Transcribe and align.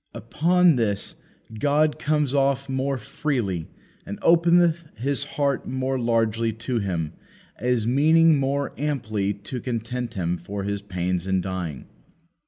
Upon 0.15 0.77
this 0.77 1.13
God 1.59 1.99
comes 1.99 2.33
off 2.33 2.67
more 2.67 2.97
freely, 2.97 3.67
and 4.03 4.17
openeth 4.23 4.85
His 4.95 5.25
heart 5.37 5.67
more 5.67 5.99
largely 5.99 6.51
to 6.53 6.79
Him, 6.79 7.13
as 7.59 7.85
meaning 7.85 8.39
more 8.39 8.73
amply 8.79 9.31
to 9.31 9.61
content 9.61 10.15
Him 10.15 10.37
for 10.39 10.63
His 10.63 10.81
pains 10.81 11.27
in 11.27 11.39
dying. 11.39 11.85